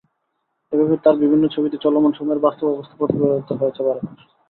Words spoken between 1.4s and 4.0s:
ছবিতে চলমান সময়ের বাস্তব অবস্থা প্রতিফলিত হয়েছে